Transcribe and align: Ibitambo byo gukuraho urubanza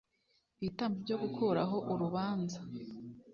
Ibitambo 0.59 0.97
byo 1.03 1.17
gukuraho 1.21 1.77
urubanza 1.91 2.59